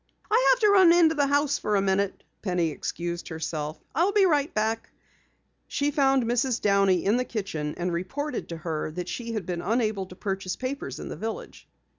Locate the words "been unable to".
9.45-10.15